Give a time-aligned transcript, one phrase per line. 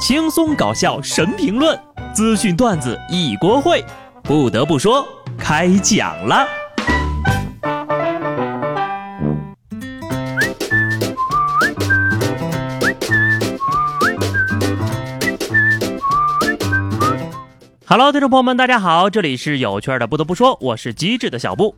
[0.00, 1.78] 轻松搞笑神评论，
[2.14, 3.84] 资讯段子一锅烩。
[4.22, 6.48] 不得不说，开讲了。
[17.86, 20.06] Hello，听众朋友们，大家好，这里是有趣的。
[20.06, 21.76] 不得不说，我是机智的小布。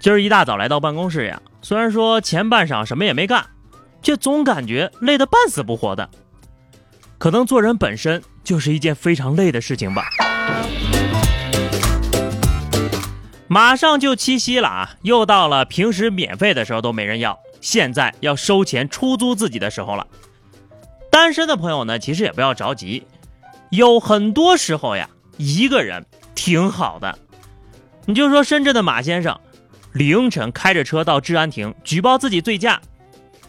[0.00, 3.44] 今儿一大早来到办公室呀，虽然说前半晌什么也没干，
[4.00, 6.08] 却总感觉累得半死不活的。
[7.22, 10.02] 可能做人本身就是一件非常累的事情吧。
[13.46, 20.04] 马上就七夕了啊，又到了平时免费的时候都没人要，现在要收钱出租自己的时候了。
[21.12, 23.06] 单身的朋友呢，其实也不要着急。
[23.70, 26.04] 有很多时候呀，一个人
[26.34, 27.16] 挺好的。
[28.06, 29.38] 你就说深圳的马先生，
[29.92, 32.80] 凌晨开着车到治安亭举报自己醉驾，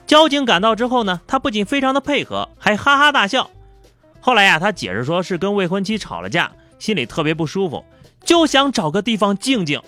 [0.05, 3.50] 交警赶到之后呢，他不仅非常的配合，还哈哈大笑。
[4.26, 7.84] 后来呀，他解释说是跟未婚妻吵了架，心里特别不舒服，
[8.23, 9.81] 就想找个地方静静，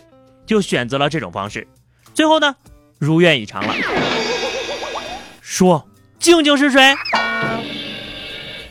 [0.46, 1.66] 就选择了这种方式。
[2.14, 2.54] 最后呢，
[3.00, 3.74] 如愿以偿了。
[5.40, 5.88] 说
[6.20, 6.94] 静静是谁？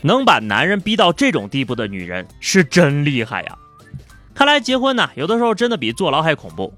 [0.03, 3.57] 能把男人逼到这种地步的女人是真厉害呀！
[4.35, 6.71] 看来结婚呢，有的时候真的比坐牢还恐怖。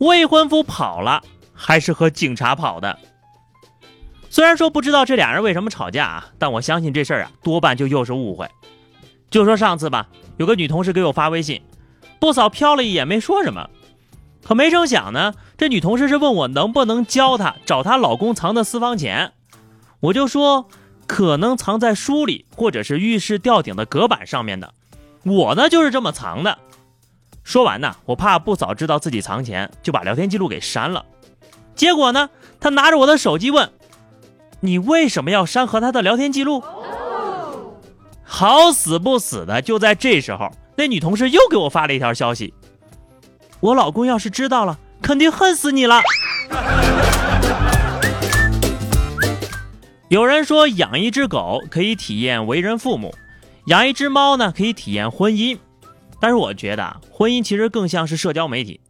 [0.00, 1.22] 未婚夫跑了，
[1.54, 2.98] 还是和警察跑的。
[4.30, 8.48] 虽然说不知道这俩人为什么吵架啊，但我相信这事儿啊，多半就又是误会。
[9.30, 11.62] 就说上次吧，有个女同事给我发微信，
[12.18, 13.68] 不嫂瞟了一眼，没说什么。
[14.42, 19.32] 可没成想呢，这女同事是问我能不能教她找她老公藏的私房钱，
[20.00, 20.68] 我就说。
[21.10, 24.74] 可能藏在书里，或者是浴室吊顶的隔板上面的。
[25.24, 26.58] 我呢就是这么藏的。
[27.42, 31.06] 说完呢，我怕不嫂知道自己藏钱，就把聊天记录给删了。
[31.74, 32.28] 结果呢，
[32.60, 33.72] 他拿着我的手机问
[34.60, 36.62] ：“你为什么要删和他的聊天记录？”
[38.30, 42.52] 好死不死的，就在这时候，那女同事又给我发了一条消息
[43.60, 46.02] ：“我老公要是知道了，肯定恨死你了。
[50.08, 53.14] ”有人说养一只狗可以体验为人父母，
[53.66, 55.58] 养一只猫呢可以体验婚姻。
[56.20, 58.80] 但是我觉得婚姻其实更像是社交媒体，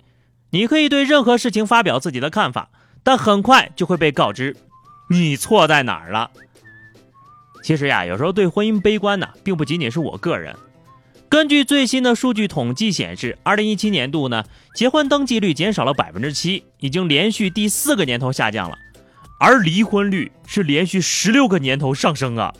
[0.51, 2.71] 你可以对任何事情发表自己的看法，
[3.03, 4.57] 但很快就会被告知
[5.11, 6.31] 你错在哪儿了。
[7.63, 10.55] 其实呀，有时候对婚姻悲观呢，并不仅仅是我个人。
[11.29, 18.79] 根据最新的数据统计显示，二零一七年度呢，结婚登记率减少了百分之七，已经连续第四个年头下降了。
[19.39, 22.53] 而离婚率是连续十六个年头上升啊！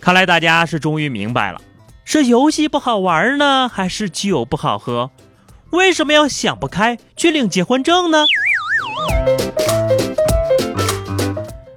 [0.00, 1.60] 看来大家是终于明白了，
[2.04, 5.10] 是游戏不好玩呢，还是酒不好喝？
[5.70, 8.26] 为什么要想不开去领结婚证呢？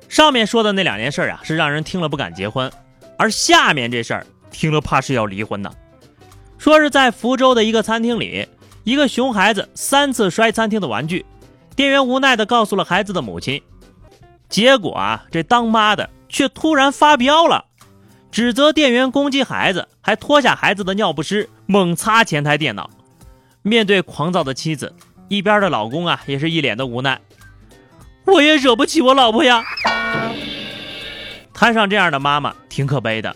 [0.10, 2.72] 上面说的那两件事啊，是让人听了不敢结婚，
[3.18, 5.70] 而下面这事儿听了怕是要离婚呢。
[6.58, 8.48] 说是在福州的一个餐厅里，
[8.86, 11.26] 一个熊孩子三次摔餐厅的玩具。
[11.76, 13.62] 店员无奈地告诉了孩子的母亲，
[14.48, 17.66] 结果啊，这当妈的却突然发飙了，
[18.32, 22.90] 指责店员攻击孩子，还脱下孩子的尿不湿猛擦前台电脑。
[23.62, 24.96] 面对狂躁的妻子，
[25.28, 27.20] 一边的老公啊也是一脸的无奈，
[28.26, 29.64] 我也惹不起我老婆呀。
[31.54, 33.36] 摊上这样的妈妈挺可悲的，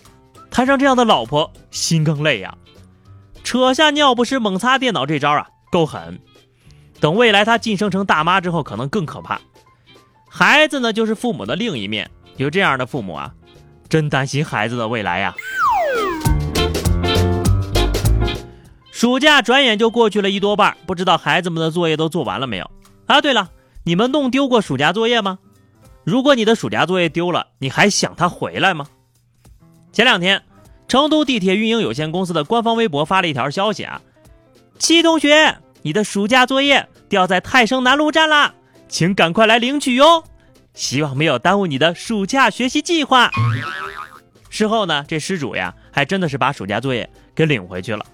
[0.52, 2.56] 摊上这样的老婆心更累呀。
[3.44, 6.20] 扯下尿不湿猛擦电脑这招啊，够狠。
[7.00, 9.40] 等未来她晋升成大妈之后，可能更可怕。
[10.30, 12.12] 孩子呢，就是父母的另一面。
[12.36, 13.34] 有这样的父母啊，
[13.88, 15.34] 真担心孩子的未来呀。
[19.00, 22.70] 暑假转眼就过去了一多半，不知道孩子们的作业都做完了没有？
[23.06, 23.50] 啊，对了，
[23.86, 25.40] 你们弄丢过暑假作业吗？
[26.04, 28.88] 如果你的暑假作业丢了，你还想他回来吗？
[29.94, 30.44] 前两天，
[30.90, 34.02] 成都地铁运营有限公司的官方微博发了一条消息啊，
[34.78, 35.56] 七同学。
[35.82, 38.54] 你的暑假作业掉在泰升南路站啦，
[38.90, 40.26] 请赶快来领取哟！
[40.74, 43.32] 希望没有耽误你的暑假学习计划。
[44.50, 48.06] 事后呢，这失主呀，还真的是把暑假作业给领回去了。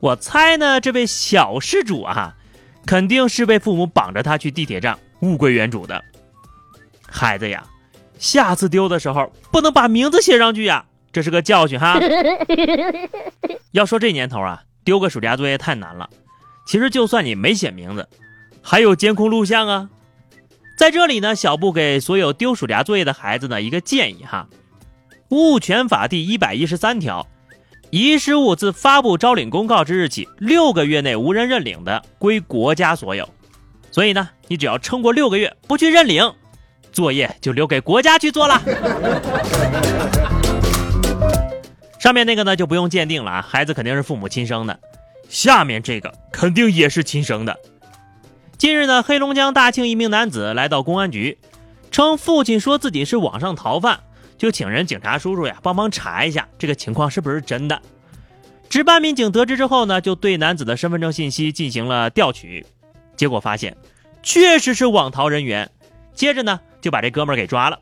[0.00, 2.36] 我猜呢，这位小失主啊，
[2.86, 6.04] 肯定是被父母绑着他去地铁站物归原主的。
[7.06, 7.64] 孩子呀，
[8.18, 11.98] 下次丢的时候不能把名字写上去呀，这是个教训哈。
[13.72, 16.08] 要说这年头啊，丢个暑假作业太难了。
[16.66, 18.08] 其实就算你没写名字，
[18.62, 19.90] 还有监控录像啊。
[20.76, 24.46] 在这里呢，小布给所有丢暑假作业的孩子呢一个建议哈，
[25.30, 27.26] 《物权法》第一百一十三条，
[27.90, 33.26] 遗失物自发布招领公告之日起六个月内无人认领的，归国家所有。
[33.90, 36.30] 所以呢，你只要撑过六个月不去认领，
[36.92, 38.60] 作业就留给国家去做了。
[41.98, 44.78] 上面那个呢就不用鉴定了啊，孩子肯定是父母亲生的。
[45.30, 47.56] 下面这个肯定也是亲生的。
[48.58, 51.38] 近日呢，黑龙江大庆一名男子来到公安局，
[51.90, 54.00] 称父亲说自己是网上逃犯，
[54.38, 57.82] 就请人警察叔叔呀帮忙查一下这个情况是不是真的。
[58.70, 62.64] 值班民警得知之后呢，就对男子的身份证信息进行了调取，
[63.16, 63.76] 结果发现
[64.22, 65.70] 确实是网逃人员。
[66.14, 67.80] 接着呢，就把这哥们儿给抓了。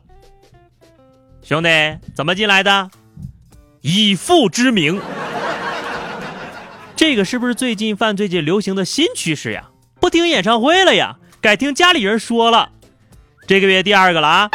[1.43, 1.69] 兄弟，
[2.15, 2.89] 怎么进来的？
[3.81, 4.99] 以父之名。
[6.95, 9.69] 这个是不是最近犯罪界流行的新趋势呀？
[9.99, 12.71] 不听演唱会了呀，改听家里人说了。
[13.45, 14.49] 这个月第二个了啊。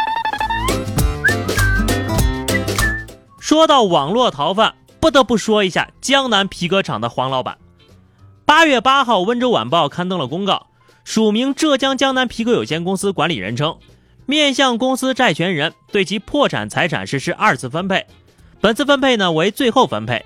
[3.43, 7.57] 说到网络逃犯，不得不说一下江南皮革厂的黄老板。
[8.45, 10.67] 八月八号，温州晚报刊登了公告，
[11.03, 13.77] 署名浙江江南皮革有限公司管理人称，
[14.25, 18.07] 面向公司债权人对其破产财产实施二次分配，
[18.61, 20.23] 本次分配呢为最后分配。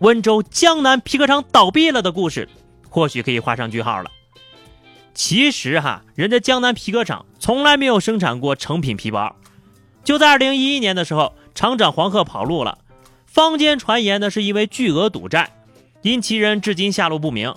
[0.00, 2.48] 温州江南皮革厂倒闭了的故事，
[2.88, 4.10] 或许可以画上句号了。
[5.14, 9.36] 其实哈，人家江南皮革厂从来没有生产过成品皮包。
[10.02, 12.78] 就在二零一一年的时候，厂长黄鹤跑路了，
[13.26, 15.50] 坊间传言呢是因为巨额赌债，
[16.02, 17.54] 因其人至今下落不明。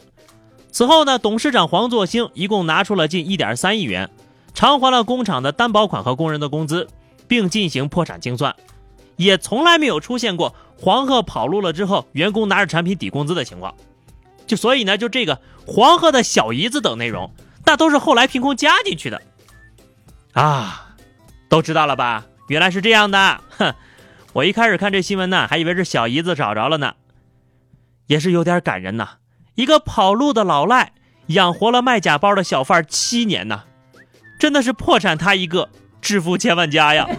[0.72, 4.10] 此后呢，董事长黄作兴一共拿出了近一点三亿元，
[4.54, 6.88] 偿还了工厂的担保款和工人的工资，
[7.28, 8.56] 并进行破产清算，
[9.16, 10.56] 也从来没有出现过。
[10.76, 13.74] 黄鹤跑路了之后，员工拿着产品抵工资的情况，
[14.46, 17.32] 就所以呢，就这个黄鹤的小姨子等内容，
[17.66, 19.22] 那都是后来凭空加进去的
[20.34, 20.96] 啊，
[21.48, 22.26] 都知道了吧？
[22.54, 23.74] 原来是这样的，哼！
[24.34, 26.94] 我一开始看这新闻呢，还以为是小姨子找着了呢，
[28.06, 29.14] 也是有点感人呐。
[29.56, 30.92] 一个跑路的老赖，
[31.28, 33.64] 养活了卖假包的小贩七年呐，
[34.40, 35.68] 真的是破产他一个，
[36.00, 37.10] 致富千万家呀。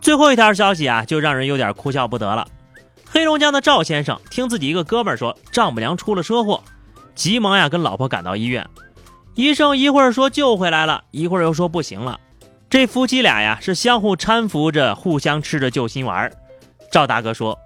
[0.00, 2.48] 最后一条消息啊，就让人有点哭笑不得了。
[3.04, 6.64] 黑龙江的赵先生听自己一个哥们儿说，丈母娘出了车祸，
[7.14, 8.66] 急忙呀跟老婆赶到医院。
[9.36, 12.18] 医生一会儿说救回来了，一会儿又说不行了。
[12.70, 16.32] 这夫妻俩呀是相互搀扶着，互相吃着救心丸。
[16.90, 17.58] 赵大哥说：“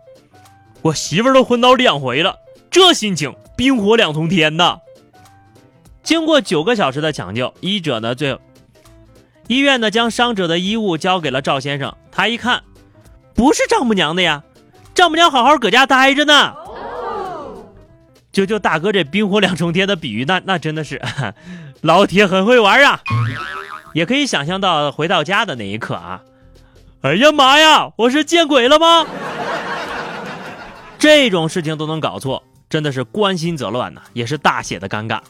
[0.82, 2.34] 我媳妇儿都昏倒两回了，
[2.72, 4.81] 这心情冰火两重天呐。”
[6.02, 8.40] 经过九个小时的抢救，医者呢最后。
[9.46, 11.94] 医院呢，将伤者的衣物交给了赵先生。
[12.11, 12.64] 他一看，
[13.32, 14.43] 不是丈母娘的呀，
[14.93, 16.56] 丈母娘好好搁家待着呢。
[18.32, 21.00] 就就大哥这冰火两重天的比喻，那那真的是
[21.81, 23.00] 老铁很会玩啊。
[23.93, 26.23] 也可以想象到回到家的那一刻啊，
[27.00, 29.05] 哎呀妈呀，我是见鬼了吗？
[30.97, 35.21] 这种事情都能搞错，真的是关心则乱呐，也是大写的尴尬。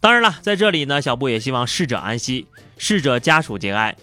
[0.00, 2.46] 当然了，在这里呢，小布也希望逝者安息，
[2.78, 3.94] 逝者家属节哀。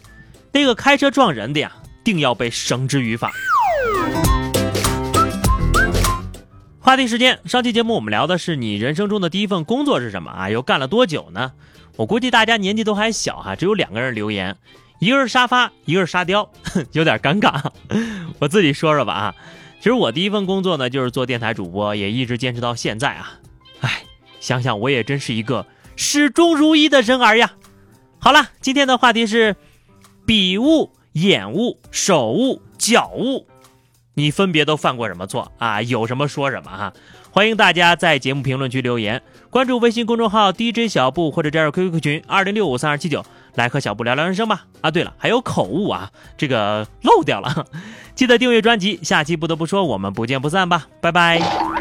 [0.51, 1.71] 那个开车撞人的呀，
[2.03, 3.31] 定要被绳之于法。
[6.89, 10.49] 话题时间，上期节目我们聊的是你人生中的第一份工作是什么啊？
[10.49, 11.51] 又干了多久呢？
[11.97, 14.57] 我估计大家年纪都还小哈，只有两个人留言，
[14.97, 16.51] 一个是沙发，一个是沙雕，
[16.93, 17.63] 有点尴尬。
[18.39, 19.35] 我自己说说吧啊，
[19.77, 23.33] 其实我第一份工作呢，就是做电台主播，也一直坚持到现在啊。
[23.81, 24.01] 哎，
[24.39, 25.67] 想想我也真是一个。
[25.95, 27.51] 始终如一的人儿呀，
[28.17, 29.55] 好了，今天的话题是
[30.25, 33.45] 笔误、眼误、手误、脚误，
[34.19, 35.81] 你分别都犯过什么错啊？
[35.81, 36.91] 有什么说什么哈！
[37.31, 44.65] 欢迎大家在节目评论区留言，关注微信公众号 DJ 小布或者加入 QQ 群二零六五三二七九，来和小布聊聊人生吧。
[44.81, 47.65] 啊，对了，还有口误啊，这个漏掉了，
[48.13, 48.99] 记得订阅专辑。
[49.01, 51.78] 下期不得不说，我们不见不散吧，拜拜。